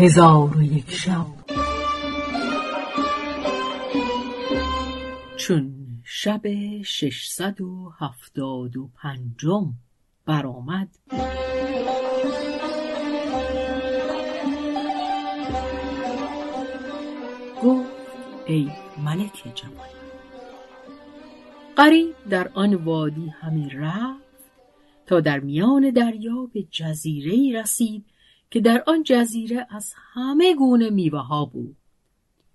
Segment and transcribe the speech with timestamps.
[0.00, 1.26] هزار و یک شب.
[5.36, 5.72] چون
[6.04, 6.42] شب
[6.82, 9.72] ششصد و هفتاد و پنجم
[10.26, 10.88] برآمد.
[17.62, 17.90] گفت
[18.46, 18.70] ای
[19.04, 19.88] ملک جوان
[21.76, 24.22] قریب در آن وادی همی رفت
[25.06, 28.04] تا در میان دریا به جزیره رسید
[28.50, 31.76] که در آن جزیره از همه گونه میوه ها بود.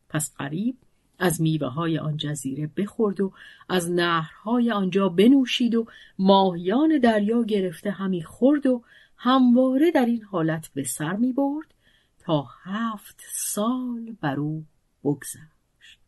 [0.09, 0.77] پس قریب
[1.19, 3.33] از میوه های آن جزیره بخورد و
[3.69, 5.85] از نهرهای آنجا بنوشید و
[6.19, 8.83] ماهیان دریا گرفته همی خورد و
[9.17, 11.73] همواره در این حالت به سر می برد
[12.19, 14.65] تا هفت سال بر او
[15.03, 15.99] بگذشت.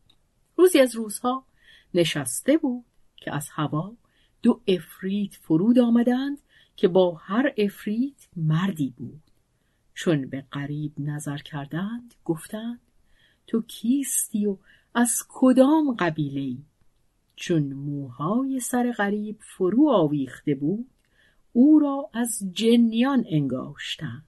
[0.55, 1.45] روزی از روزها
[1.93, 2.85] نشسته بود
[3.15, 3.93] که از هوا
[4.41, 6.37] دو افریت فرود آمدند
[6.75, 9.26] که با هر افریت مردی بود.
[9.97, 12.79] چون به قریب نظر کردند گفتند
[13.47, 14.57] تو کیستی و
[14.93, 16.57] از کدام قبیله ای؟
[17.35, 20.89] چون موهای سر غریب فرو آویخته بود
[21.53, 24.25] او را از جنیان انگاشتند.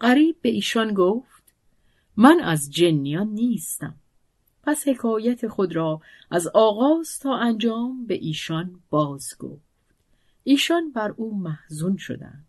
[0.00, 1.42] غریب به ایشان گفت
[2.16, 3.94] من از جنیان نیستم.
[4.62, 9.94] پس حکایت خود را از آغاز تا انجام به ایشان باز گفت.
[10.44, 12.46] ایشان بر او محزون شدند.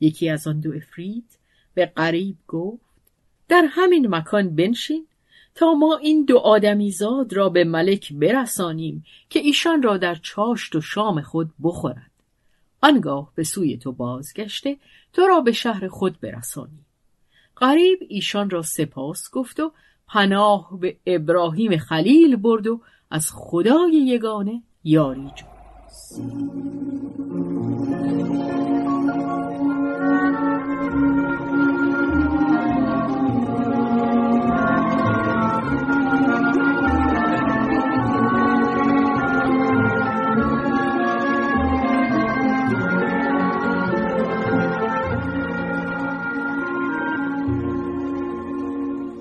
[0.00, 1.39] یکی از آن دو افرید
[1.74, 2.82] به قریب گفت
[3.48, 5.06] در همین مکان بنشین
[5.54, 10.80] تا ما این دو آدمیزاد را به ملک برسانیم که ایشان را در چاشت و
[10.80, 12.10] شام خود بخورد.
[12.82, 14.76] آنگاه به سوی تو بازگشته
[15.12, 16.84] تو را به شهر خود برسانی
[17.56, 19.72] قریب ایشان را سپاس گفت و
[20.08, 26.20] پناه به ابراهیم خلیل برد و از خدای یگانه یاری جست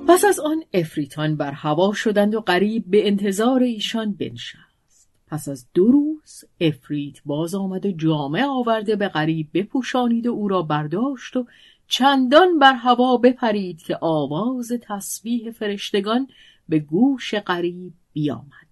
[0.09, 5.09] پس از آن افریتان بر هوا شدند و قریب به انتظار ایشان بنشست.
[5.27, 10.47] پس از دو روز افریت باز آمد و جامعه آورده به قریب بپوشانید و او
[10.47, 11.45] را برداشت و
[11.87, 16.27] چندان بر هوا بپرید که آواز تسبیح فرشتگان
[16.69, 18.69] به گوش قریب بیامد.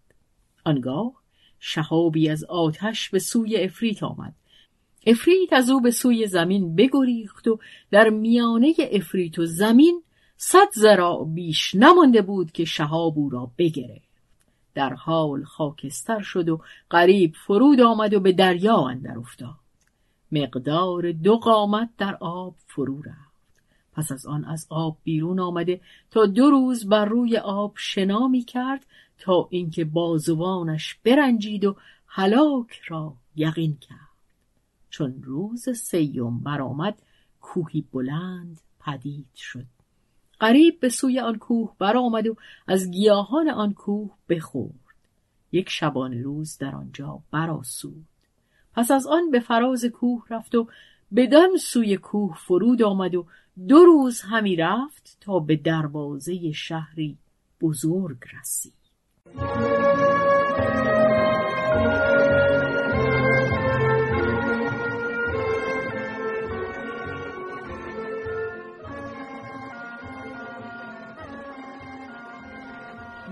[0.65, 1.13] آنگاه
[1.59, 4.33] شهابی از آتش به سوی افریت آمد.
[5.07, 7.59] افریت از او به سوی زمین بگریخت و
[7.91, 10.03] در میانه افریت و زمین
[10.37, 14.07] صد زرا بیش نمانده بود که شهاب او را بگرفت.
[14.73, 19.55] در حال خاکستر شد و قریب فرود آمد و به دریا اندر افتاد.
[20.31, 23.27] مقدار دو قامت در آب فرو رفت.
[23.93, 25.81] پس از آن از آب بیرون آمده
[26.11, 28.85] تا دو روز بر روی آب شنا می کرد
[29.19, 31.75] تا اینکه بازوانش برنجید و
[32.07, 33.97] هلاک را یقین کرد.
[34.89, 37.01] چون روز سیوم برآمد
[37.41, 39.76] کوهی بلند پدید شد.
[40.39, 42.35] قریب به سوی آن کوه برآمد و
[42.67, 44.73] از گیاهان آن کوه بخورد.
[45.51, 48.05] یک شبانه روز در آنجا برآسود.
[48.75, 50.67] پس از آن به فراز کوه رفت و
[51.15, 53.25] بدان سوی کوه فرود آمد و
[53.67, 57.17] دو روز همی رفت تا به دروازه شهری
[57.61, 58.73] بزرگ رسید.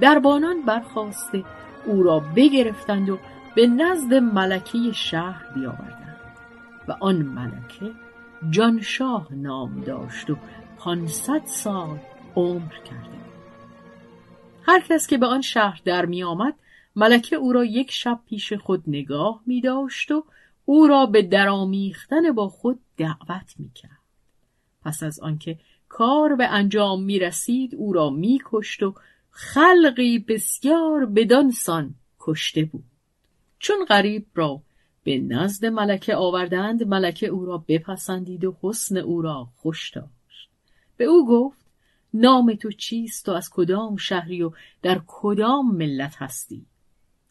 [0.02, 1.44] دربانان برخواسته
[1.86, 3.20] او را بگرفتند و
[3.56, 6.16] به نزد ملکه شهر بیاوردند
[6.88, 7.92] و آن ملکه
[8.50, 10.38] جانشاه نام داشت و
[10.78, 12.00] پانصد سال
[12.36, 13.16] عمر کرده
[14.64, 16.54] هر کس که به آن شهر در می آمد
[16.96, 20.24] ملکه او را یک شب پیش خود نگاه می داشت و
[20.66, 24.00] او را به درامیختن با خود دعوت می کرد.
[24.86, 25.58] پس از آنکه
[25.90, 28.94] کار به انجام می رسید او را می کشت و
[29.38, 32.84] خلقی بسیار بدانسان کشته بود.
[33.60, 34.62] چون غریب را
[35.04, 40.50] به نزد ملکه آوردند ملکه او را بپسندید و حسن او را خوش داشت.
[40.98, 41.66] به او گفت
[42.14, 44.52] نام تو چیست و از کدام شهری و
[44.82, 46.66] در کدام ملت هستی؟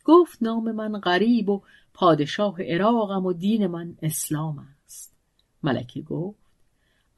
[0.04, 1.62] گفت نام من غریب و
[1.94, 5.16] پادشاه عراقم و دین من اسلام است.
[5.62, 6.43] ملکه گفت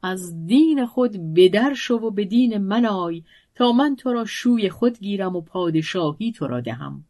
[0.01, 3.23] از دین خود بدر شو و به دین من آی
[3.55, 7.03] تا من تو را شوی خود گیرم و پادشاهی تو را دهم.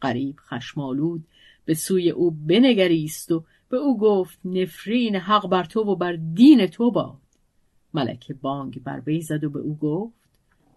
[0.00, 1.24] قریب خشمالود
[1.64, 6.66] به سوی او بنگریست و به او گفت نفرین حق بر تو و بر دین
[6.66, 7.18] تو باد.
[7.94, 10.14] ملکه بانگ بر وی زد و به او گفت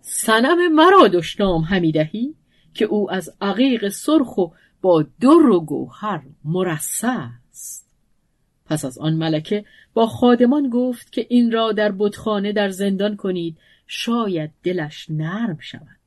[0.02, 2.36] سنم مرا دشنام همی دهی
[2.74, 4.48] که او از عقیق سرخ و
[4.82, 7.28] با در و گوهر مرصع
[8.66, 13.58] پس از آن ملکه با خادمان گفت که این را در بتخانه در زندان کنید
[13.88, 15.98] شاید دلش نرم شود.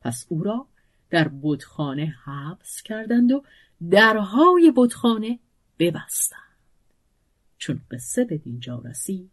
[0.00, 0.66] پس او را
[1.10, 3.42] در بتخانه حبس کردند و
[3.90, 5.38] درهای بتخانه
[5.78, 6.40] ببستند.
[7.58, 9.30] چون قصه به دینجا رسید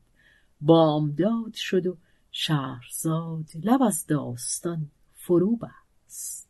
[0.62, 1.98] بامداد شد و
[2.32, 6.50] شهرزاد لب از داستان فرو بست.